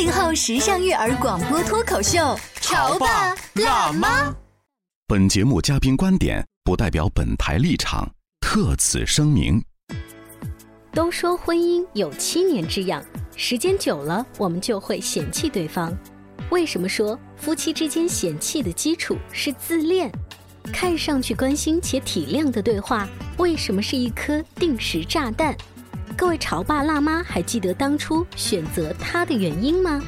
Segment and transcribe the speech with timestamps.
[0.00, 4.34] 八零后时尚育儿广播脱口秀，潮爸辣妈。
[5.06, 9.62] 本节目嘉宾观点不代表本台立场，特此声明。
[10.94, 13.04] 都说婚姻有七年之痒，
[13.36, 15.94] 时间久了我们就会嫌弃对方。
[16.48, 20.10] 为什么说夫妻之间嫌弃的基础是自恋？
[20.72, 25.54] 看上去关心且体谅的对话，为什么是一颗定时炸弹？
[26.20, 30.02] 各位潮爸辣妈还记得当初选择他的原因吗？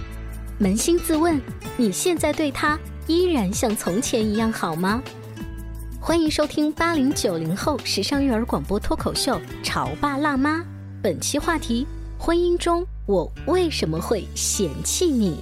[0.60, 1.40] 扪心自问，
[1.78, 5.02] 你现在对他依然像从前一样好吗？
[5.98, 10.58] 欢迎收听八零九零后时尚育儿广播脱口秀《潮爸辣妈》，
[11.02, 11.86] 本期话题：
[12.18, 15.38] 婚姻中我为什么会嫌弃你？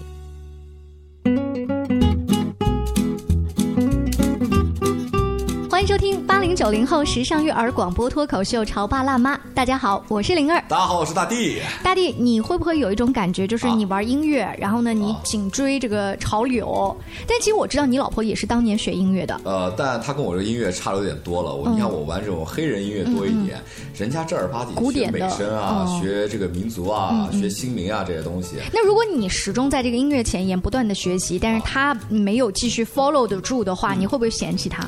[6.51, 9.37] 零九零后时尚育儿广播脱口秀《潮爸辣妈》。
[9.55, 10.61] 大家好，我是灵儿。
[10.69, 11.61] 大家好，我是大地。
[11.81, 16.93] 大地，你会不会有一种感觉，就是你玩音乐，然后呢，你紧追这个潮流？
[17.29, 19.41] 但其实我知道你老婆也是当年学音乐的。
[19.45, 21.55] 呃，但她跟我这音乐差的有点多了。
[21.55, 23.63] 我你看我玩这种黑人音乐多一点，
[23.97, 28.57] 人家正儿八经古典学美声啊，学这个民族啊，学心灵啊这些东西。
[28.73, 34.85] 那如果你始终在这个音乐前沿不断的学习，但是他没有继续 follow 得住的话，你会不会嫌弃他？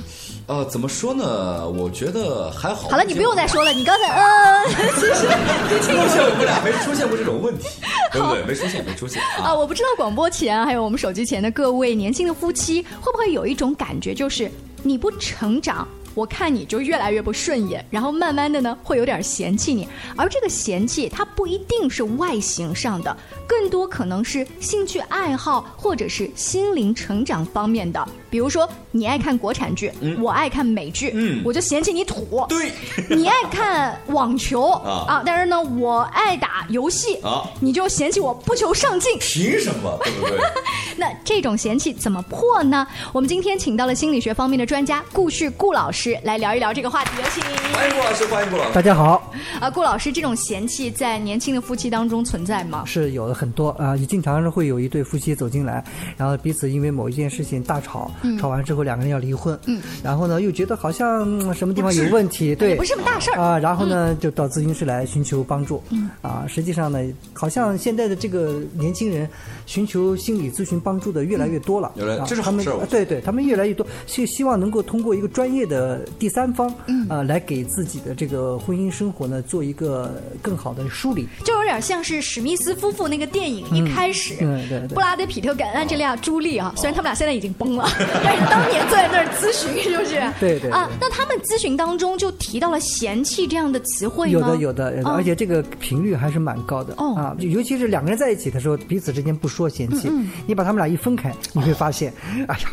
[0.53, 1.67] 呃，怎么说呢？
[1.67, 2.91] 我觉得还好。
[2.91, 3.73] 好了，你不用再说了。
[3.73, 4.69] 你刚才嗯，
[5.01, 5.25] 其实
[5.97, 7.69] 目前我们俩没出现过这种问题，
[8.13, 8.45] 对不对？
[8.45, 9.55] 没出现，没出现啊！
[9.55, 14.51] 我不知道广播前还有我们手机前的各位年轻的夫妻，会不会有一种感觉，就是
[14.83, 19.89] 你不成长，我看你就越来越不顺眼，然后慢慢的呢，会有点嫌弃你。
[20.19, 28.07] 而这个嫌弃，它不一定是外形上的，更多可能是兴趣爱好或者是心灵成长方面的。
[28.33, 32.47] 比如说，你爱看国产剧，我爱看美剧，嗯我就嫌弃你土。
[32.49, 32.73] 对，
[33.15, 39.19] 你爱看网球啊啊，但是呢，我爱打游戏啊你就嫌弃我不求上进。
[39.19, 39.99] 凭什么？
[40.03, 40.39] 对不对？
[40.97, 42.87] 那这种嫌弃怎么破呢？
[43.13, 47.43] 我们今天请到了心理学方面的专家顾旭顾老师来聊一聊这个话题，有请。
[47.75, 48.73] 欢迎顾老师，欢迎顾老师。
[48.73, 52.83] 大家好，啊，顾老师，这种嫌弃在年轻的夫妻当中存在吗？
[52.87, 55.85] 是有的很多啊，你经常是会有一对夫妻走进来，
[56.17, 63.41] 然后彼此因为某一件事情大吵，吵完之后两个人要离婚，嗯，然后呢又觉得好像嗯什么地方有问题，对，不是什么大事儿。
[63.41, 66.99] 啊，然后呢就到咨询室来寻求帮助，嗯，啊，实际上呢，
[67.33, 69.29] 好像现在的这个年轻人
[69.67, 81.27] 寻求心理咨询帮助的越来越多了，越来啊他们这是好事儿我对对，他们越来越多，是希望能够通过一个专业的第三方，嗯，啊，来给自己的这个婚姻生活呢做一个更好的梳理。
[81.45, 84.89] 就有点像是史密斯夫妇那个电影一开始，对对对。
[84.89, 87.89] 布拉德皮特跟安吉丽亚朱莉啊，虽然他们俩现在已经崩了，
[88.23, 90.21] 但是当年坐在那儿咨询，是不是？
[90.41, 94.33] 对对对啊，那他们咨询当中就提到了嫌弃这样的词汇吗？
[94.33, 96.95] 有的，有的，有的，哦而且这个频率还是蛮高的。
[96.99, 100.11] 哦啊，尤其是两个人在一起的时候，彼此之间不说嫌弃，
[100.47, 102.13] 你把他们俩一分开，你会发现，
[102.49, 102.71] 哎呀，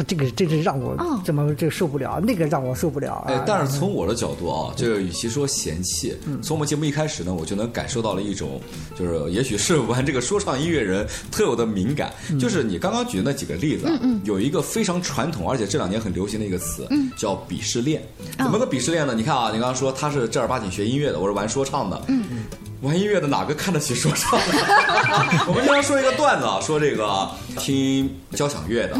[0.00, 3.16] 他这个真是让我哦怎么这个受不了，那个让我受不了。
[3.16, 8.58] 啊，哎但是从我的角度啊，这个与其说嫌弃，嗯从我们节目一开始呢，我就能感受到了一种，
[8.98, 12.10] 就是也许是玩这个说唱音乐人特有的敏感。
[12.30, 18.02] 嗯就是你刚刚举的那几个例子啊，有一个非常传统，而且这两年很流行的一个词，嗯叫鄙视链。
[18.38, 19.12] 怎么个鄙视链呢？
[19.14, 22.00] 你看啊，你刚刚说他是正儿八经学音乐的，我是玩说唱的。
[22.08, 22.24] 嗯。
[22.82, 24.46] 玩音乐的哪个看得起说唱的？
[25.46, 27.04] 我们经常说一个段子啊，说这个
[27.60, 28.96] 听交响乐的，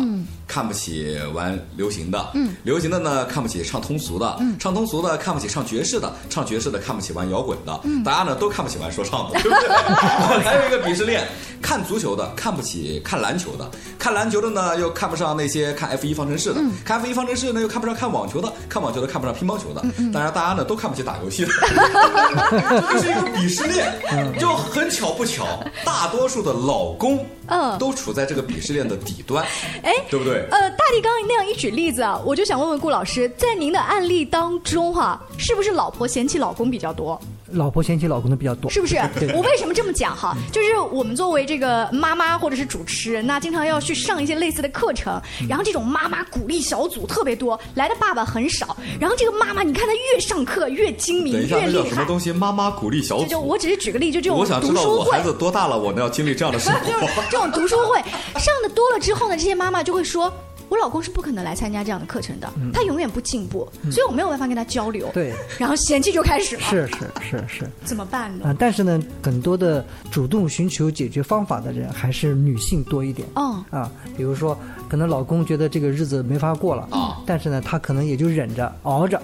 [0.46, 9.68] 看不起玩流行的，流行的呢看不起唱通俗的，唱通俗的看不起唱爵士的，唱爵士的看不起玩摇滚的，大家呢都看不起玩说唱的， 对不对？
[10.44, 11.26] 还有一个鄙视链，
[11.62, 21.50] 看足球的看不起看篮球的，看篮球的呢又看不上那些看 F 一方程式的，看 F 一方程式呢又看不上看网球的，看网球的看不上乒乓球的，当然大家呢都看不起打游戏的，
[22.90, 23.92] 这是一个鄙视链，
[24.38, 25.46] 就很巧不巧，
[25.84, 29.44] 大多数的老公嗯都处在这个鄙鄙视链的底端，
[29.82, 30.46] 哎，对不对？
[30.50, 37.20] 呃，大地刚刚那样一举例子啊，我就想问问顾老师，在您的案例当中哈、是不是老婆嫌弃老公比较多？
[37.52, 38.96] 老婆嫌弃老公的比较多，是不是？
[39.34, 40.36] 我为什么这么讲哈？
[40.52, 48.76] 就是我们作为这个妈妈或者是主持人，那经常要去上一些类似的课程，然后这种妈妈鼓励小组特别多，来的爸爸很少。
[49.00, 51.72] 然后这个妈妈，你看她越上课越精明，越厉害。
[51.72, 52.32] 叫什么东西？
[52.32, 53.40] 妈妈鼓励小组就。
[53.40, 55.20] 我只是举个例，就这种我想知读书会道我孩。
[55.22, 57.22] 子多大了，我能要经历这样的生 就是活。
[57.30, 58.00] 这种读书会
[58.38, 60.32] 上的多了之后呢，这些妈妈就会说。
[60.70, 65.08] 我老公是不可能来参加这样的课程的，他永远不进步，所以我没有办法跟他交流。
[65.08, 67.70] 嗯对， 然后嫌弃就开始了，是是是是。
[67.84, 68.46] 怎么办呢？
[68.46, 73.28] 啊、但是呢，很多的主动寻求解决方法的人还是女性多一点。
[73.34, 74.56] 哦啊，比如说，
[74.88, 79.20] 可能老公觉得这个日子没法过了啊，但是呢，他可能也就忍着熬着。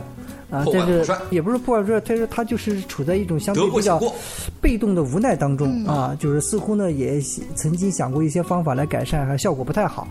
[0.50, 4.00] 啊，但是也不是破罐破摔，他说他就是处在一种相对比较
[4.60, 7.20] 被动的无奈当中、啊，就是似乎呢也
[7.54, 10.06] 曾经想过一些方法来改善，还效果不太好，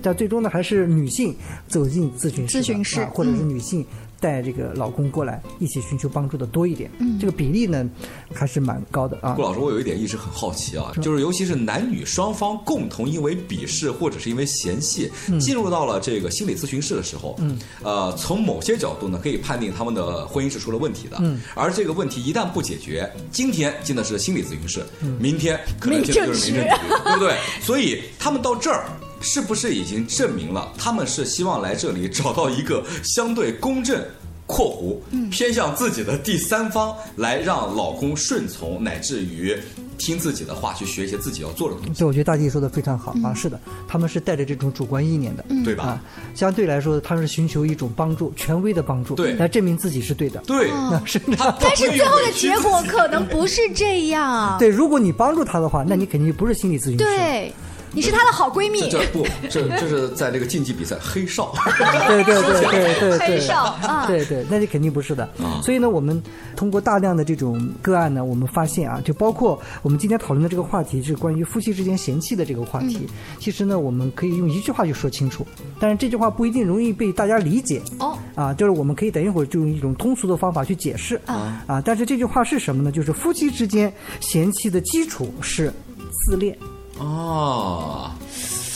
[0.00, 1.34] 但最终呢还是女性
[1.66, 3.00] 走进咨询室，咨询室。
[3.00, 3.84] 啊、或者是女性
[4.20, 7.88] 带这个老公过来一起寻求帮助的多一点，这个比例呢
[8.32, 9.32] 还是蛮高的啊。
[9.34, 9.42] 顾。
[9.42, 24.84] 老师，我有一点一直很好奇啊，就是尤其是男女双方共同因为鄙视或者是因为嫌弃，进入到了这个心理咨询室的时候，嗯，呃，从某些角度呢，可以判定他们的婚姻是出了问题的，嗯，而这个问题一旦不解决，今天进的是心理咨询室，
[25.18, 27.34] 明天可能进的就是民政局，对不对？
[27.62, 28.84] 所以他们到这儿。
[29.20, 34.02] 是不是已经证明了他们是希望来这里找到一个相对公正
[34.46, 39.56] （括弧偏向自己的第三方）来让老公顺从，乃至于
[39.96, 45.84] 听自己的话去学一些自己要做的东西，对我觉得大弟说的非常好啊，是的，他们是带着这种主观意念的，对吧？
[45.84, 46.02] 啊？，
[46.34, 49.34] 相对来说，他们是寻求一种帮助，权威的帮助，对。
[49.34, 50.40] 来证明自己是对的。
[50.46, 54.56] 对，那是他 但是最后的结果可能不是这样。
[54.58, 57.04] 对，如果你帮助他的话，那你肯定不是心理咨询师。
[57.04, 57.52] 对，
[57.92, 59.00] 你是她的好闺蜜这。
[59.12, 61.52] 不这这是在这个竞技比赛黑哨，
[62.06, 65.24] 对对对对对对，黑哨啊对对，那就肯定不是的。
[65.42, 66.22] 啊所以呢，我们
[66.54, 73.08] 通过大量的这种个案呢，我们发现啊，就包括我们今天讨论的这个话题是关于夫妻之间嫌弃的这个话题。
[73.38, 75.46] 其实呢，我们可以用一句话就说清楚，
[75.80, 77.82] 但是这句话不一定容易被大家理解。
[77.98, 81.82] 哦，啊，就是我们可以等一会儿就用一种通俗的方法去解释啊啊。
[81.84, 82.92] 但是这句话是什么呢？
[82.92, 85.72] 就是夫妻之间嫌弃的基础是
[86.12, 86.56] 自恋。
[87.00, 88.14] 啊，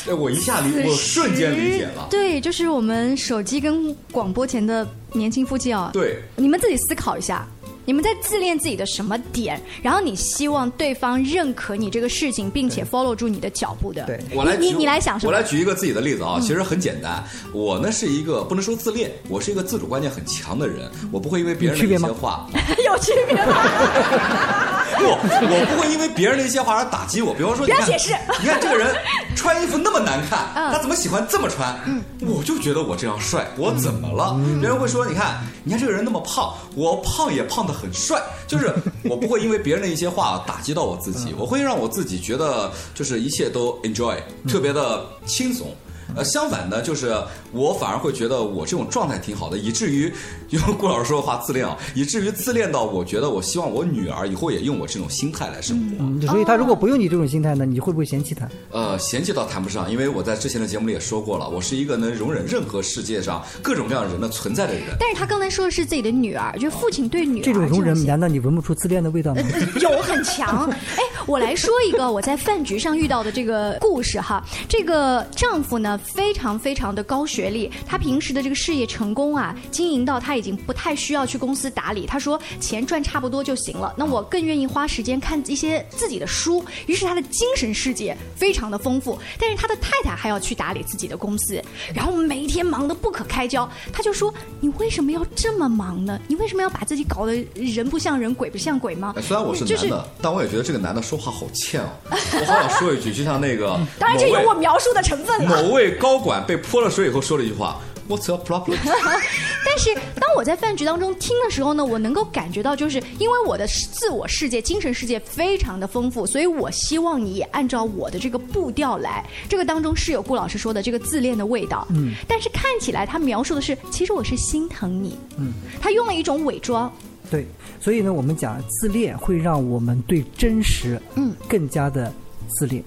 [0.08, 2.06] 哎，我一下理，我瞬间理解了。
[2.10, 7.46] 对，就是我们手机跟广播前的年轻夫妻啊，对，你们自己思考一下。
[7.86, 9.60] 你们在自恋自己的什么点？
[9.82, 14.02] 然后你希望对方认可你这个事情，并且 follow 住你的脚步的。
[14.06, 15.30] 对我来你你你来想什么？
[15.30, 17.22] 我来举一个自己的例子啊，其实很简单。
[17.52, 20.90] 我呢是一个不能说自恋，我是一个自主观念很强的人。
[21.12, 22.48] 我不会因为别人的一有区别吗些话，
[22.86, 23.52] 有区别吗？
[24.98, 27.34] 不，我不会因为别人的一些话而打击我。
[27.34, 28.94] 比方说，你看不要解释你看这个人
[29.34, 31.74] 穿衣服那么难看，嗯他怎么喜欢这么穿？
[32.20, 34.38] 我就觉得我这样帅，我怎么了？
[34.60, 38.20] 别人会说，你看，你看这个人那么胖，我胖也胖得很帅。
[38.46, 38.72] 就是
[39.04, 44.16] 我不会因为别人的一些话打击到我自己，我会让我自己觉得就是一切都 enjoy，
[44.48, 45.74] 特别的轻松。
[46.14, 47.16] 呃，相反呢，就是
[47.50, 50.12] 我反而会觉得我这种状态挺好的，以至于
[50.54, 55.96] 用顾老师说的话自恋啊，以至于自恋到我觉得我希望我女儿以后也用我这种心态来生活。
[56.00, 58.48] 嗯，所以他如果不用你这种心态呢，你会不会嫌弃她？
[58.70, 64.82] 呃，嫌弃倒谈不上，因为我在之前的节目里也说过了，我是一个能容忍任何世界上各种各样人的存在的人。
[64.98, 69.42] 但是他刚才说的是自己的女儿，就是父亲对女儿这种容忍，难道你闻不出自恋的味道吗？
[69.80, 70.70] 有很强。
[70.70, 74.42] 哎，我来说一个我在饭局上遇到的这个故事哈。
[74.68, 82.06] 这个丈夫呢，非常非常的高学历，他平时的这个事业成功啊，经营到他已经不太需要去公司打理。
[82.06, 86.64] 他说钱赚差不多就行了，那我更愿意花时间看一些自己的书。
[86.86, 91.60] 于是他的精神世界非常的丰富，但是他的太太还要去打理自己的公司，
[91.94, 93.68] 然后每一天忙得不可开交。
[93.92, 96.20] 他就说：“你为什么要这么忙呢？
[96.28, 101.88] 你为什么要把自己搞得人不像人，鬼不像鬼吗？”哎，虽然我是就是男的，但我也觉得这个男的说话好欠哦。
[102.10, 105.62] 我好想说一句，就像那个 当然，这有我描述的成分了。
[105.62, 108.76] 某位高管被泼了水以后说了一句话：“What's your problem？”
[109.76, 119.28] 但是当我在饭局当中听的时候呢，我能够感觉到，就是因为我的自我世界、精神世界非常的丰富，所以我希望你也按照我的这个步调来。
[119.48, 126.88] 这个当中是有顾老师说的这个自恋的味道，嗯，但是看起来他描述的是，其实我是心疼你，嗯，他用了一种伪装，
[127.28, 127.44] 对，
[127.80, 132.14] 所以呢，我们讲自恋会让我们对真实，嗯，更加的
[132.46, 132.80] 自恋。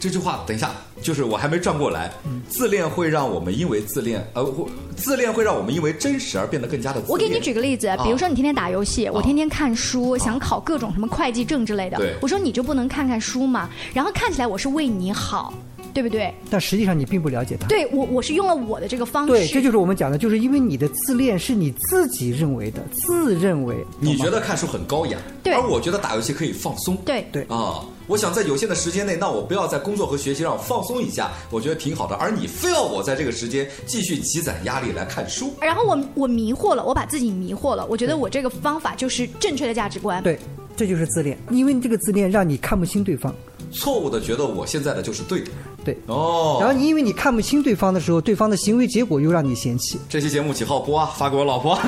[0.00, 0.70] 这句话，等一下，
[1.00, 2.12] 就是我还没转过来。
[2.48, 4.54] 自恋会让我们因为自恋，呃，
[4.96, 7.12] 自恋会让我们因为真实而变得更加的自恋。
[7.12, 12.14] 我给你举个例子，比如说你天天打游戏，我天天看书，想考各种什么会计证之类的对。
[12.20, 13.70] 我说你就不能看看书吗？
[13.94, 15.54] 然后看起来我是为你好，
[15.94, 16.34] 对不对？
[16.50, 17.68] 但实际上你并不了解他。
[17.68, 19.32] 对我，我是用了我的这个方式。
[19.32, 23.76] 对，这就是我们讲的，就是因为你的自恋是你自己认为的，自认为。
[24.00, 26.96] 你觉得看书很高雅，对而我觉得打游戏可以放松。
[27.04, 32.16] 对对啊，我想在有限的时间内，那我不要在工作和学习上放松一下，我觉得挺好的。
[32.16, 37.86] 而你非要我在这个时间继续积攒压力来看书，然后我我迷惑了，我把自己迷惑了。
[37.86, 40.22] 我觉得我这个方法就是正确的价值观。
[40.22, 40.38] 对，
[40.76, 43.32] 这就是自恋，因为你这个自恋让你看不清对方。
[43.70, 45.50] 错误的觉得我现在的就是对的。
[45.84, 49.98] 对，哦，然后你因为你看不清对方的时候，对方的行为结果又让你嫌弃。
[50.08, 51.12] 这期节目几号播啊？
[51.16, 51.78] 发给我老婆。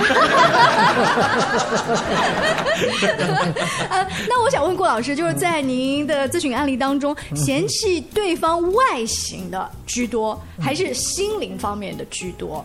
[3.88, 12.64] 呃， 那我想问顾老师，就是在您的咨询案例当中，嫌弃对方外形的居多，还是心灵方面的居多？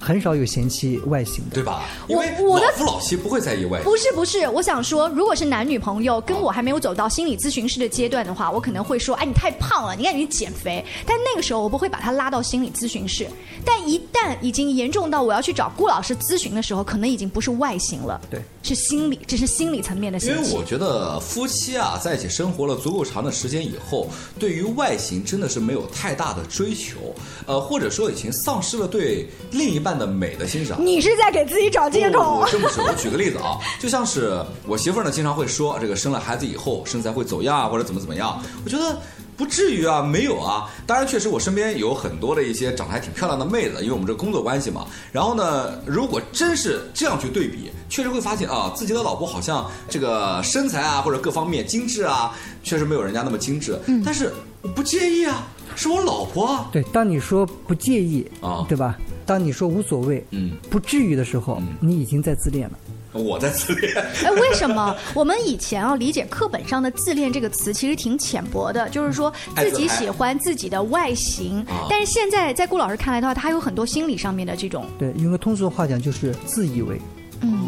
[0.00, 1.82] 很少有嫌弃外形的，对吧？
[2.08, 3.84] 因为我的老夫老妻不会在意外形。
[3.84, 10.84] 不是不是，我想说，如果是男女朋友，跟我还没有走到心理咨询师的阶段的话，我可能会说，哎，你太胖了，你赶紧减肥。
[11.06, 13.26] 但那个时候我不会把他拉到心理咨询室。
[13.64, 20.50] 但一旦已经严重到我要去找顾老师咨询的时候，可能已经不是外形了，对，是心理，这是心理层面的因为。
[20.52, 27.14] 我觉得夫妻啊在一起生活了足够长的时间以后，对于外形真的是没有太大的追求，
[27.46, 30.84] 呃，或者说已经丧失了对另一半的美的欣赏。
[30.84, 32.48] 你是在给自己找借口我？
[32.50, 38.40] 这么说，我举个例子啊，就像是我媳妇儿呢，经常会说这个生了孩子以后身材会走样啊，或者怎么怎么样。
[38.64, 38.98] 我觉得
[39.36, 40.70] 不至于啊，没有啊。
[40.86, 44.86] 当然，确实我身边有很多的一些长得还挺漂亮的妹子，因为我们这工作关系嘛。
[45.12, 53.78] 然后呢，如果真是这样去对比，确实会发现啊，自己的老婆好像这个身材啊或者各方面精致啊，确实没有人家那么精致。
[53.86, 54.32] 嗯但是
[54.62, 56.68] 我不介意啊，是我老婆啊。
[56.70, 58.98] 对，当你说不介意啊对吧？
[59.30, 62.76] 当你说无所谓，嗯，不至于的时候，你已经在自恋了。
[63.12, 63.94] 我在自恋。
[64.26, 77.00] 哎，为什么我们以前啊理解课本上的“自恋”这个词其实挺浅薄的，就是说自己喜欢自己的外形，啊但是现在在顾老师看来的话，他有很多心理上面的这种，对，用个通俗的话讲，就是自以为，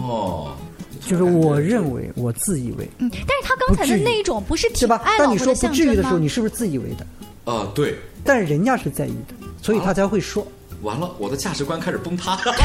[0.03, 0.57] 哦，
[1.01, 4.99] 就是我认为，我自以为，嗯，但是他刚才的那一种不是对吧？
[4.99, 7.53] 挺爱当你说不至于的时候，你是不是自以为的？
[7.53, 7.95] 啊，对。
[8.25, 10.45] 但是人家是在意的，所以他才会说。
[10.83, 12.37] 完了，我的价值观开始崩塌。
[12.45, 12.57] 对呀、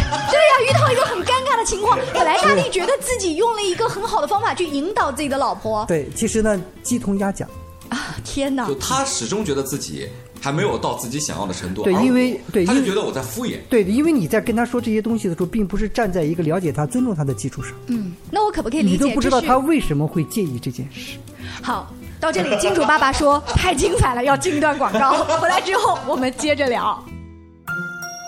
[0.70, 7.48] 遇到一个很尴尬的情况， 本来大力觉得自己用了一个很好的方法去引导自己的老婆，对，其实呢，鸡同鸭讲。
[7.90, 8.76] 啊，天哪就！
[8.76, 10.10] 他始终觉得自己
[10.42, 13.60] 还没有到自己想要的程度，对因为对他就觉得我在敷衍。
[13.70, 19.06] 对，因为你在跟他说这些东西的时候，并不是站在一个了解他、尊重他的基础上，嗯，那我可不可以理你解？
[19.06, 21.18] 都不知道他为什么会介意这件事。
[21.62, 21.94] 好。
[22.20, 25.24] 到这里，金主爸爸说太精彩了，要进一段广告。
[25.38, 27.02] 回来之后，我们接着聊。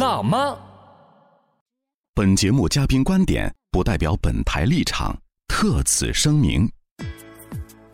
[0.00, 0.56] 辣妈。
[2.14, 6.68] 本节目嘉宾观点不代表本台立场，特此声明。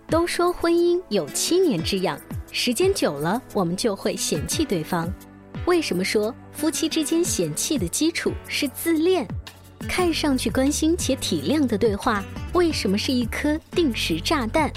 [0.08, 2.18] 都说婚姻有七年之痒，
[2.50, 5.12] 时间久了，我们就会嫌弃对方。
[5.66, 9.28] 为什么说夫妻之间嫌弃的基础是自恋？
[9.86, 14.72] 看上去关心且体谅的对话，为什么是一颗定时炸弹？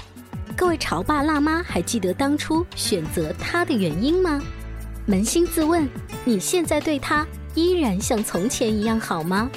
[0.54, 4.42] 各位潮爸辣妈还记得当初选择他的原因吗？
[5.06, 5.86] 扪心自问，
[6.24, 9.50] 你现在对他依然像从前一样好吗？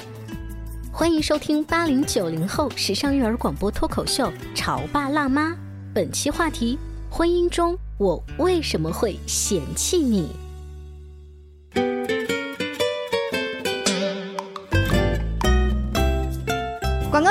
[0.92, 5.48] 欢迎收听八零九零后时尚育儿广播脱口秀《潮爸辣妈》，
[5.94, 6.78] 本期话题：
[7.08, 10.28] 婚姻中我为什么会嫌弃你？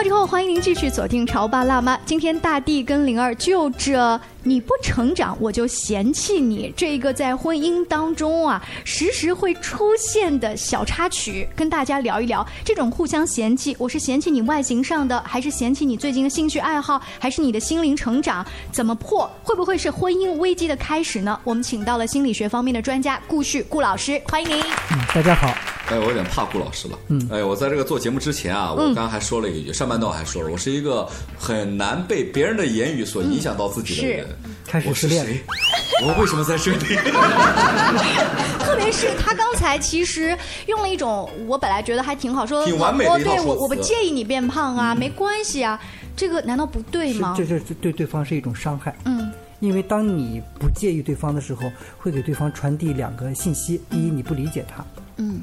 [0.07, 1.97] 之后，欢迎您继续锁定《潮爸辣妈》。
[2.05, 6.73] 今天大地跟灵儿就着你不成长，我就嫌弃你。
[6.77, 13.75] 这个在婚姻当中啊，时时会出现的小插曲，跟大家聊一聊这种互相嫌弃。
[13.77, 18.45] 我是嫌弃你外形上的，还是嫌弃你最近的兴趣爱好，还是你的心灵成长？
[18.71, 19.29] 怎么破？
[19.43, 21.37] 会不会是婚姻危机的开始呢？
[21.43, 24.63] 我们请到了心理学方面的专家顾旭顾老师，欢迎您。
[24.63, 25.76] 嗯，大家好。
[25.89, 26.99] 哎，我有点怕顾老师了。
[27.07, 34.27] 嗯，哎，我在这个做节目之前啊，我刚刚还说了一句，上半段我还说了，我是一个很难被别人的言语所影响到自己的人。
[34.65, 35.25] 开始失恋，
[36.03, 36.79] 我为什么在这里？
[38.59, 45.79] 特别是他刚才其实用了一种我本来觉得还挺好说，挺完美的对我我不介意你变胖啊，没关系啊，
[46.17, 47.33] 这个难道不对吗？
[47.37, 48.93] 这这对对方是一种伤害。
[49.05, 49.31] 嗯。
[49.59, 51.63] 因为当你不介意对方的时候，
[51.97, 54.83] 会给对方传递两个信息：第一，你不理解他；
[55.15, 55.41] 嗯，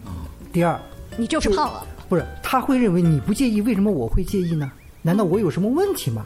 [0.54, 0.80] 第二，
[1.16, 1.84] 你就是胖了。
[2.08, 4.70] 不是，他会认为你不介意，为什么我会介意呢？
[5.02, 6.25] 难道我有什么问题吗？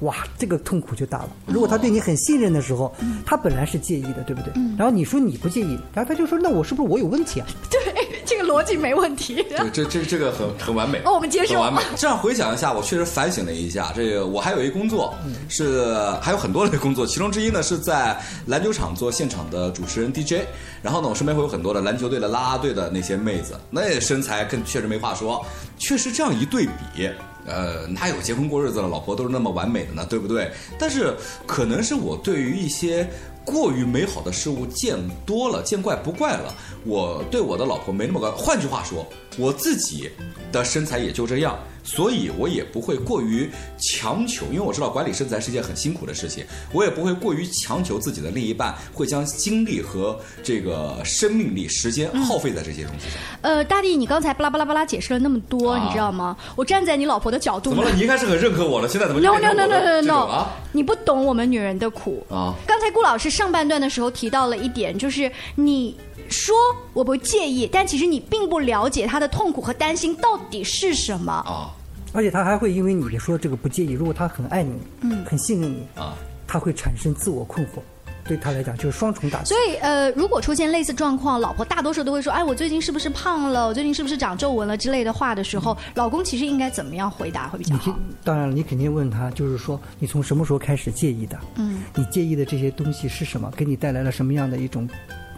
[0.00, 1.28] 哇，这个痛苦就大了。
[1.46, 2.92] 如果他对你很信任的时候，
[3.24, 4.52] 他本来是介意的，对不对？
[4.76, 7.80] 然后你说你不介意，然后他就说：“那我是不是我有问题啊？” 对，
[8.26, 9.36] 这个逻辑没问题。
[9.44, 10.98] 对，这这这个很很完美。
[11.04, 11.54] 哦，我们接受。
[11.54, 11.80] 很完美。
[11.96, 13.92] 这样回想一下，我确实反省了一下。
[13.94, 15.14] 这个我还有一工作，
[15.48, 20.44] 是还有很多的工作，其中之一呢是在篮球场做现场的主持人 DJ。
[20.86, 25.44] 然后呢，我身边会有很多的篮球队的、啦啦队的那些妹子，那身材更确实没话说。
[25.76, 27.10] 确实这样一对比。
[27.44, 30.06] 呃，哪有结婚过日子的老婆都是那么完美的呢？
[30.08, 30.48] 对不对？
[30.78, 31.12] 但是
[31.44, 33.04] 可能是我对于一些
[33.44, 36.54] 过于美好的事物见多了，见怪不怪了。
[36.84, 38.30] 我对我的老婆没那么高。
[38.36, 39.04] 换句话说，
[39.36, 40.08] 我自己
[40.52, 41.58] 的身材也就这样。
[41.86, 53.18] 所以我也不会过于强求，因为我知道管理身材是一件很辛苦的事情，我也不会过于强求自己的另一半会将精力和这个生命力、时间耗费在这些东西上。
[53.42, 56.36] 呃，大地，你刚才巴拉巴拉巴拉解释了那么多，你知道吗？
[56.56, 57.92] 我站在你老婆的角度，怎么了？
[57.92, 60.46] 你一开始很认可我了，现在怎么？No no no no no no！
[60.72, 62.52] 你不懂我们女人的苦啊！
[62.66, 65.96] 刚才顾老师上半段的时候提到了一点，就是你。
[66.28, 66.56] 说
[66.92, 71.70] 我不介意，但其实你并不了解他的痛苦和担心到底是什么啊！
[72.16, 76.14] 而且他还会因为你说这个不介意，如果他很爱你，嗯，很信任你啊，
[76.46, 77.80] 他会产生自我困惑，
[78.26, 79.54] 对他来讲就是双重打击。
[79.54, 83.66] 所以呃，如果出现类似状况，老婆大多数都会说：“哎，我最近是不是胖了？
[83.68, 87.94] 我最近是不是长皱纹了？”之类的话的时候，老公其实应该怎么样回答会比较好？
[88.24, 91.38] 当然了，你肯定问他，就是说你从什么时候开始介意的？
[91.56, 93.52] 嗯，你介意的这些东西是什么？
[93.54, 94.88] 给你带来了什么样的一种？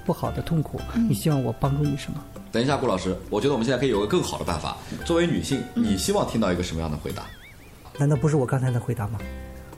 [0.06, 2.24] 不好的痛苦，你希望我帮助你什么？
[2.50, 4.76] 等一下，顾老师，我觉得我们现在可以有个更好的办法。
[5.04, 7.22] 作为女性，你希望听到一个什么样的回答？
[7.98, 9.18] 难道不是我刚才的回答吗？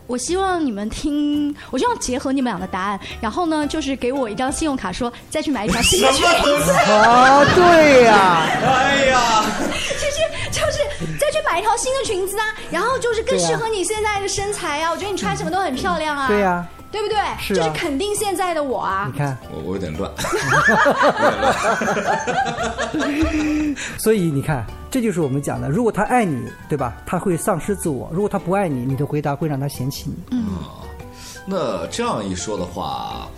[0.07, 6.25] 我希望你们听，我希望结合你们俩的答案，然后呢，就是给我一张信用卡，说再去买一条新的 裙
[6.65, 6.73] 子。
[6.73, 10.79] 啊，对呀，哎呀，其实就是
[11.19, 14.91] 再去买一条新的裙子啊，然后就是更适合你现在的身材啊。
[14.91, 16.27] 我觉得你穿什么都很漂亮啊。
[16.27, 16.67] 对呀。
[16.93, 17.17] 对不对？
[17.41, 19.11] 是，就是肯定现在的我啊。
[19.13, 20.11] 你看，我我有点乱。
[23.99, 26.97] 所以你看，这就是我们讲的，如果他爱你，对吧？
[27.07, 30.15] 他会丧失自我；如果他不爱你，你的回答会让他嫌弃你。
[30.33, 30.47] 嗯，
[31.47, 33.29] 那这样一说的话，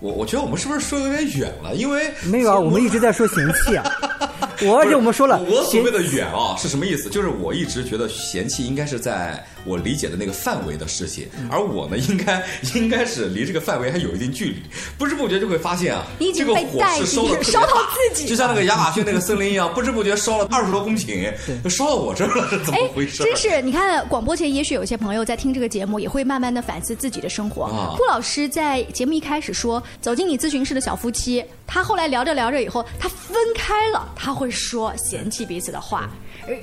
[0.00, 1.74] 我我觉得我们是不是说有点远了？
[1.74, 3.84] 因为没有啊，我们一直在说嫌弃啊。
[4.62, 7.10] 我而且我们说了，我所谓的远啊是什么意思？
[7.10, 9.44] 就是我一直觉得嫌弃应该是在。
[9.64, 12.42] 我理解的那个范围的事情，而我呢，应该
[12.74, 14.62] 应该是离这个范围还有一定距离，
[14.98, 21.32] 不知不觉就会发现啊，这个火是烧的烧到自己，就像那个亚马逊那个森林一样， 不知不觉烧了二十多公顷，
[21.68, 23.22] 烧到我这儿了，是怎么回事？
[23.22, 27.94] 真是，你看广播前，也许有些朋友在听这个节目，也会慢慢的反思自己的生活。
[27.96, 36.10] 顾老师在节目一开始说，走进你咨询室的小夫妻，他后来聊着聊着以后，他分开了，他会说嫌弃彼此的话。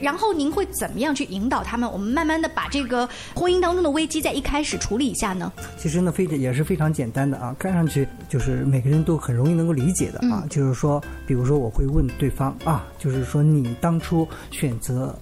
[0.02, 1.91] 然后您会怎么样去引导他们？
[1.91, 5.52] 我们慢慢的把这个婚姻当中的危机在一开始处理一下呢？
[5.78, 10.46] 其实呢，非也是非常简单的啊，看上去就是每个人都很容易能够理解的啊。
[10.50, 15.15] 就是说，比如说我会问对方啊，就是说你当初选择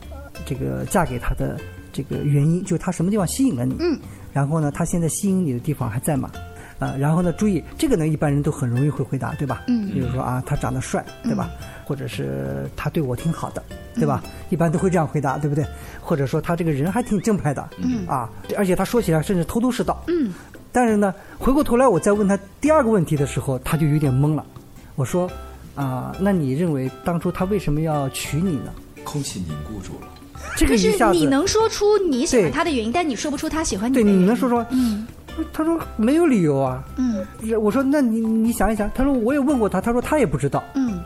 [0.45, 1.59] 这个嫁给他的
[1.91, 3.75] 这个原因，就是他什么地方吸引了你？
[3.79, 3.99] 嗯。
[4.31, 6.29] 然后呢，他现在吸引你的地方还在吗？
[6.77, 9.63] 啊，然后呢，注意这个呢，一般人都很容易会回答，对吧？
[9.67, 9.89] 嗯。
[9.91, 11.49] 比如说啊，他长得帅，对吧？
[11.85, 13.63] 或者是他对我挺好的，
[13.99, 14.23] 对吧？
[14.49, 15.63] 一般都会这样回答，对不对？
[16.01, 20.33] 或者说他这个人还挺正派的，嗯啊，而且他说起来甚至头头是道，嗯。
[20.71, 24.45] 但是呢，回过头来我再问他第二个问题的时候，他就有点懵了。
[24.95, 25.29] 我说
[25.75, 28.71] 啊，那你认为当初他为什么要娶你呢？
[29.03, 30.07] 空气凝固住了。
[30.55, 33.93] 这个一下子，你能说出你喜欢他的原因，但你说不出他喜欢你。
[33.93, 34.65] 对，你能说说？
[34.71, 35.07] 嗯。
[35.53, 36.83] 他说没有理由啊。
[36.97, 37.25] 嗯。
[37.61, 38.89] 我说那你你想一想。
[38.93, 40.63] 他说我也问过他，他说他也不知道。
[40.75, 40.99] 嗯。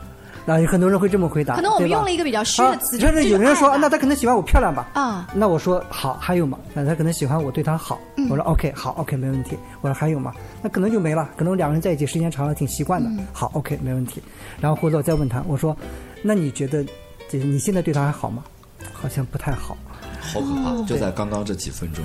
[0.46, 4.86] 那有很多人会这么回答，可能我们用了一个比较虚的词，啊甚至有人说，啊那他可能喜欢我漂亮吧？
[4.92, 6.58] 啊，那我说好，还有吗？
[6.74, 7.98] 那他可能喜欢我对他好。
[8.16, 9.56] 嗯我说 OK，好，OK，没问题。
[9.80, 10.32] 我说还有吗？
[10.62, 13.08] 那可能就没了，可能两个人在一起时间长了挺习惯的。
[13.10, 14.22] 嗯好，OK，没问题。
[14.60, 15.76] 然后回头我再问他，我说，
[16.22, 16.84] 那你觉得，
[17.28, 18.42] 就是你现在对他还好吗？
[18.92, 19.76] 好像不太好。
[20.20, 20.86] 好可怕！
[20.86, 22.02] 就在刚刚这几分钟，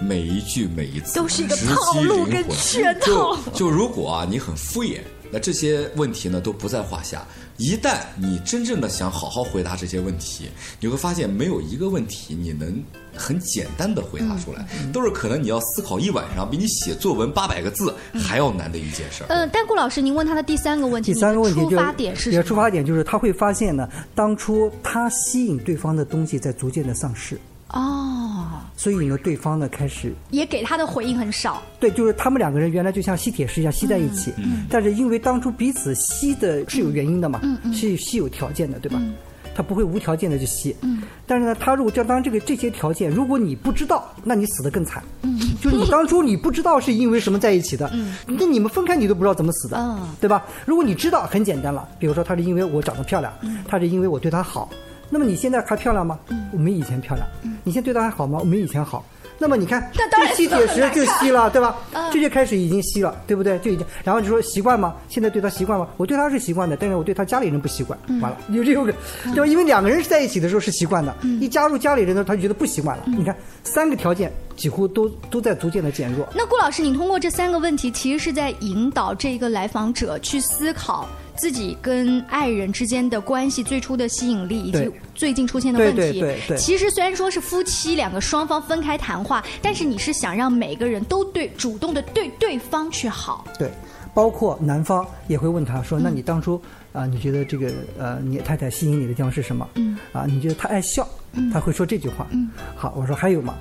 [0.00, 4.98] 每一句每一次都是一个套路跟圈套就就如果啊，你很敷衍，
[5.34, 7.26] 那这些问题呢都不在话下。
[7.56, 12.80] 一旦你真正的想好好回答这些问题，你会发现没有一个问题你能
[13.16, 19.26] 很简单的回答出来，嗯都是可能你要思考一晚上，比你写作文八百个字还要难的一件事儿。
[19.28, 22.42] 呃，但顾老师，您问他的第三个问题，第三个问题出就是发点是什么？
[22.44, 27.36] 出发点就是他会发现呢，当初他吸引对方的东西在逐渐的丧失，
[27.74, 31.60] 哦，所以呢，对方呢开始也给他的回应很少。
[31.80, 34.64] 对，就是他们两个人原来就像吸铁石一样吸在一起，嗯。
[34.70, 38.98] 但是因为当初彼此吸的是有原因的嘛，嗯嗯是吸有条件的，对吧？
[39.00, 39.14] 嗯。
[39.56, 41.02] 他不会无条件的去吸，嗯。
[41.26, 45.02] 但是呢，他如果就当这个这些条件，如果你不知道，那你死的更惨。
[45.22, 45.38] 嗯。
[45.60, 47.90] 就是你当初你不知道是因为什么在一起的，
[48.26, 50.08] 那你们分开你都不知道怎么死的，嗯。
[50.20, 50.44] 对吧？
[50.64, 53.58] 如果你知道，很简单了，比如说他是因为我长得漂亮，嗯。
[53.66, 54.68] 他是因为我对他好，
[55.10, 56.18] 那么你现在还漂亮吗？
[56.52, 57.26] 我没以前漂亮。
[57.62, 58.38] 你现在对他还好吗？
[58.40, 59.04] 我没以前好。
[59.36, 61.76] 那么你看，那当吸铁石就吸了，对吧？
[61.92, 63.58] 嗯这就开始已经吸了，对不对？
[63.58, 64.94] 就已经，然后就说习惯吗？
[65.08, 65.88] 现在对他习惯吗？
[65.96, 67.98] 我对他是习惯的，但是我对他家里人不习惯。
[68.06, 68.92] 嗯完了，有这个，
[69.34, 69.46] 对吧？
[69.46, 73.02] 因为两个人在一起的时候是习惯的，一加入家里人呢，他就觉得不习惯了。
[73.08, 76.28] 嗯你看，三个条件几乎都都在逐渐的减弱。
[76.32, 85.96] 那顾老师，你通过这三个问题，其实是在引导这个来访者去思考自己跟爱人之间的关系最初的吸引力，以及最近出现的问题。
[85.96, 93.46] 对对对对其实虽然说是夫妻两个双方分开谈话，但是你是想让每个人都对主动的对对方去好。
[93.58, 93.70] 对，
[94.14, 96.60] 包括男方也会问他说：“那你当初
[96.92, 99.68] 啊、你觉得这个呃，你太太吸引你的地方是什么？
[99.74, 102.24] 嗯啊，你觉得她爱笑，嗯他会说这句话。
[102.30, 103.54] 嗯好，我说还有吗？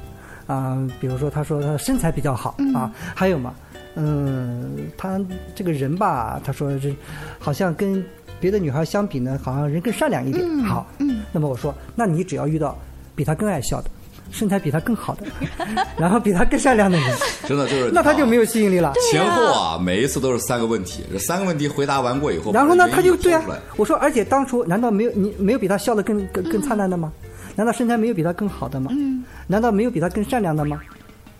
[0.45, 3.55] 啊、比如说他说他身材比较好、嗯啊，还有吗？
[3.95, 5.19] 嗯，他
[5.55, 6.95] 这个人吧，他说这
[7.39, 8.03] 好像跟
[8.39, 10.43] 别的女孩相比呢，好像人更善良一点。
[10.47, 12.77] 嗯好，嗯那么我说，那你只要遇到
[13.15, 13.89] 比他更爱笑的，
[14.31, 15.25] 身材比他更好的，
[15.97, 18.91] 然后比他更善良的人，真的就是那他就没有吸引力了。
[19.11, 23.43] 前后啊，每一次都是三个问题，这三个问题回答完过以后，然后呢，把他就对啊
[23.77, 27.11] 我说，而且当初难道没有你没有比他笑得更更更灿烂的吗？
[27.55, 28.89] 难道身材没有比他更好的吗？
[28.95, 30.81] 嗯，难道没有比他更善良的吗？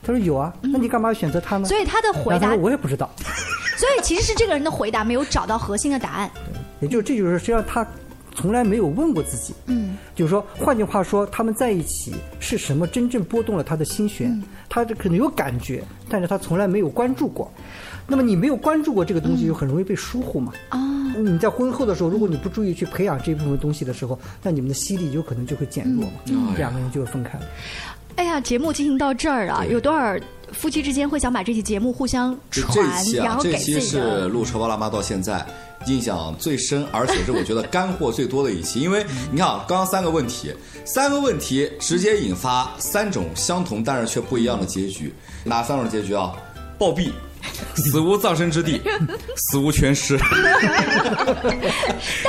[0.04, 1.66] 他说有啊，那你干嘛要选择他呢？
[1.68, 3.10] 所以他的回答我也不知道，
[3.78, 6.30] 所以其实是这个人的回答没有找到核心的答案。
[6.82, 7.88] 也就是这就是实际上他
[8.36, 14.30] 从来没有问过自己，嗯就是说，换句话说，他们在一起是什么真正拨动了他的心弦？
[14.30, 17.52] 嗯他这可能有感觉，但是他从来没有关注过。
[18.08, 20.52] 那么你没有关注过这个东西，就很容易被疏忽嘛。
[20.70, 20.80] 啊、
[21.16, 27.46] 你在婚后的时候，如果你不注意去培养这部分东西的时候，那你们的吸力有可能就会减弱嘛，嗯两个人就会分开了。
[28.16, 30.16] 哎呀，节目进行到这儿啊，有多少
[30.52, 35.46] 夫妻之间会想把这期节目互相这传，这期啊，然后给自这期是录《车包辣妈》到现在
[35.88, 38.80] 印象最深，而且是我觉得干货最多的一期。
[38.80, 40.54] 因为你看啊，刚刚三个问题，
[40.86, 45.14] 三个问题直接引发三种相同但是却不一样的结局。
[45.44, 46.34] 哪三种结局啊？
[46.78, 47.12] 暴毙。
[47.76, 48.82] 死无葬身之地，
[49.36, 50.18] 死无全尸，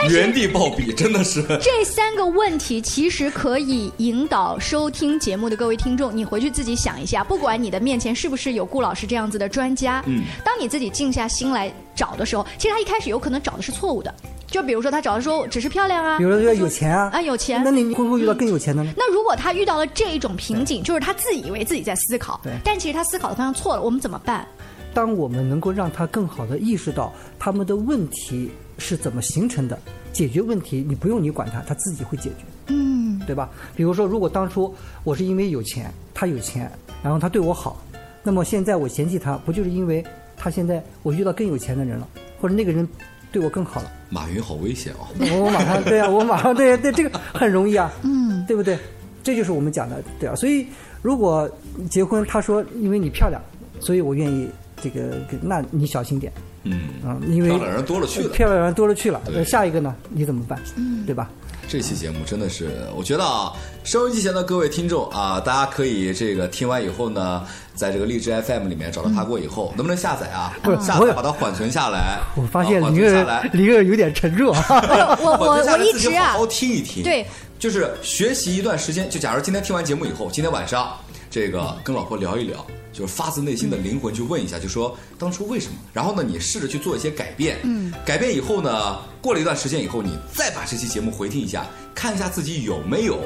[0.08, 1.42] 原地暴毙，真的是。
[1.60, 14.12] 这三个问题其实可以引导收听节目的各位听众，你回去自己想一下，不管你的面前是不是有顾老师这样子的专家，嗯，当你自己静下心来找的时候，其实他一开始有可能找的是错误的，
[14.46, 18.92] 就比如说他找的时候只是漂亮啊，比如说有钱啊，啊有钱，那你会不会遇到更有钱的呢？
[18.96, 24.46] 那如果他遇到了这一种瓶颈，就是他自以为自己在思考对，但其实他思考的方向错了，我们怎么办？
[24.94, 29.78] 当我们能够让他更好的意识到他们的问题是怎么形成的，
[30.12, 32.44] 解决问题你不用你管他，他自己会解决。
[32.68, 33.50] 嗯，对吧？
[33.76, 36.70] 比如说，如果当初我是因为有钱，他有钱，
[37.02, 37.82] 然后他对我好，
[38.22, 40.02] 那么现在我嫌弃他，不就是因为
[40.36, 42.08] 他现在我遇到更有钱的人了，
[42.40, 42.88] 或者那个人
[43.30, 43.90] 对我更好了？
[44.08, 45.08] 马云好危险哦！
[45.18, 48.78] 我我马上对啊，我马上对对这个很容易啊，嗯，对不对？
[49.22, 50.34] 这就是我们讲的，对啊。
[50.36, 50.66] 所以
[51.02, 51.50] 如果
[51.90, 53.42] 结婚，他说因为你漂亮，
[53.80, 54.48] 所以我愿意
[54.84, 56.30] 这个，那你小心点。
[56.64, 59.20] 嗯啊，因为漂亮人多了去了，漂亮人多了去了。
[59.26, 59.94] 对呃下一个呢？
[60.10, 60.58] 你怎么办？
[60.76, 61.30] 嗯，对吧？
[61.66, 63.52] 这期节目真的是，我觉得啊，
[63.84, 67.42] 收音机前的各位听众啊，大家可以这个听完以后呢，
[67.74, 70.56] 在这个荔枝 FM 里面找到他过以后，能不能下载啊？
[70.62, 72.18] 不是我下载把它缓存下来。
[72.36, 74.64] 我发现李个存下来，李个有点沉重啊。
[75.20, 77.02] 我我我一直啊好好听一听。
[77.02, 77.26] 对，
[77.58, 79.08] 就是学习一段时间。
[79.10, 80.94] 就假如今天听完节目以后，今天晚上。
[81.34, 85.76] 这个跟老婆聊一聊，就是发自内心的灵魂去问一下，就说当初为什么？
[85.92, 87.58] 然后呢，你试着去做一些改变。
[87.64, 93.18] 嗯，改变以后呢，过了一段时间以后，你再把这期节目回听一下，看一下自己有没有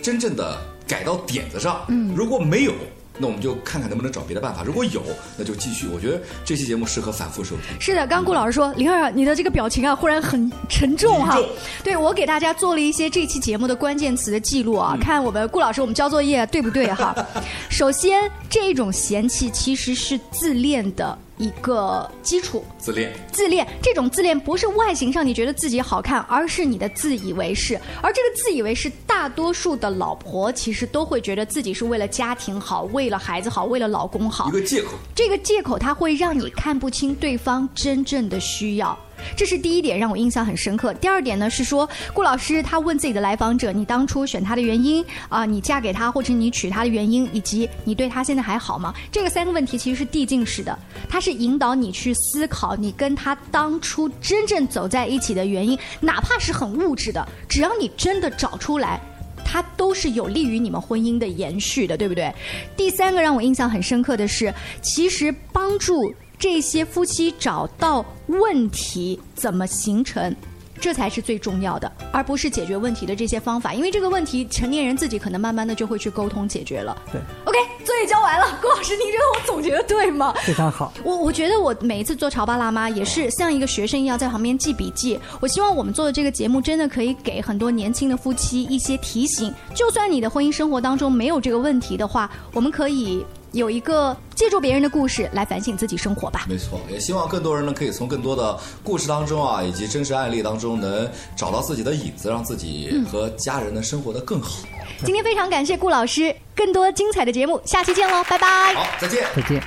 [0.00, 1.84] 真正的改到点子上。
[1.88, 2.72] 嗯如果没有，
[3.20, 4.62] 那我们就看看能不能找别的办法。
[4.64, 5.02] 如果有，
[5.36, 5.86] 那就继续。
[5.92, 7.78] 我觉得这期节目适合反复收听。
[7.78, 11.38] 是的，刚刚顾老师说，灵儿，你的这个表情啊，忽然很沉重哈、
[11.84, 17.14] 对我给大家做了一些这期节目的关键词的记录啊，看我们顾老师我们交作业对不对哈？
[17.68, 22.62] 首先，这种嫌弃其实是自恋的一个基础。
[22.78, 27.80] 自恋，自恋这种自恋不是外形上你觉得自己好看，而是你的自以为是。
[28.02, 34.48] 而这个自以为是，大多数的老婆其实都会觉得自己是为了家庭好，为了孩子好，为了老公好。
[34.50, 34.90] 一个借口。
[35.14, 38.98] 这个借口它会让你看不清对方真正的需要。
[39.36, 40.92] 这是第一点让我印象很深刻。
[40.94, 48.94] 第二点呢是说，顾老师他问自己的来访者，你当初选他的原因啊、你嫁给他或者你娶他的原因，以及你对他现在还好吗？
[49.10, 50.78] 这个三个问题其实是递进式的，
[51.08, 59.00] 它是引导你去思考你跟他当初真正走在一起的原因，哪怕是很物质的，只要你真的找出来。
[59.42, 62.32] 它都是有利于你们婚姻的延续的，对不对？
[62.76, 70.34] 第三个让我印象很深刻的是，其实帮助这些夫妻找到问题怎么形成。
[70.82, 76.96] 这才是最重要的，而不是解决问题的这些方法，因为这个问题成年人自己可能慢慢的就会去沟通解决了。
[77.12, 80.32] 对，OK，作业交完了，郭老师，您觉得我总结的对吗？
[80.40, 80.90] 非常好。
[81.04, 85.20] 我我觉得我每一次做潮爸辣妈也是像一个学生一样在旁边记笔记。
[85.38, 89.52] 我希望我们做的这个节目真的可以给很多年轻的夫妻一些提醒。
[89.74, 96.46] 就算你的婚姻生活当中没有这个问题的话，我们可以有一个借助别人的故事来反省自己生活吧。
[96.48, 104.62] 没错，也希望更多人呢可以从更多的故事当中啊，以及真实案例当中，能找到自己的影子，让自己和家人呢生活的更好。
[105.04, 108.74] 今天非常感谢顾老师，更多精彩的节目，下期见喽，拜拜。
[108.74, 109.62] 好，再见，再见。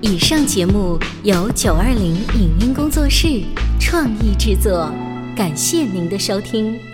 [0.00, 3.42] 以上节目由九二零影音工作室
[3.80, 4.90] 创意制作，
[5.36, 6.91] 感谢您的收听。